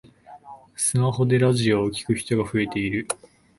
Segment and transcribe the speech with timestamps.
[0.75, 3.07] スマホでラジオを聞く人が増えている